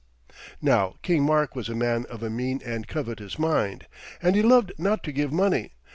[0.63, 3.85] Now King Mark was a man of a mean and covetous mind,
[4.19, 5.73] and he loved not to give money.